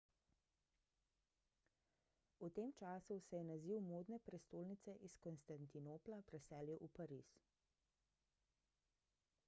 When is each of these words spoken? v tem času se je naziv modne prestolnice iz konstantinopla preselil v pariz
v 2.39 2.49
tem 2.49 2.71
času 2.79 3.17
se 3.25 3.35
je 3.35 3.43
naziv 3.49 3.81
modne 3.89 4.19
prestolnice 4.29 4.95
iz 5.09 5.17
konstantinopla 5.27 6.19
preselil 6.31 6.81
v 6.85 6.89
pariz 7.01 7.37